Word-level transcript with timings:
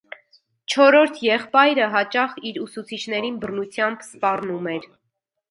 Չորրորդ 0.75 1.19
եղբայրը 1.25 1.89
հաճախ 1.97 2.33
իր 2.53 2.57
ուսուցիչներին 2.65 3.39
բռնությամբ 3.45 4.09
սպառնում 4.09 4.73
էր։ 4.75 4.91